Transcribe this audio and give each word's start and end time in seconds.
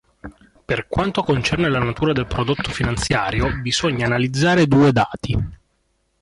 Per 0.65 0.87
quanto 0.87 1.21
concerne 1.21 1.69
la 1.69 1.77
natura 1.77 2.11
del 2.11 2.25
prodotto 2.25 2.71
finanziario 2.71 3.57
bisogna 3.61 4.07
analizzare 4.07 4.65
due 4.65 4.91
dati. 4.91 5.37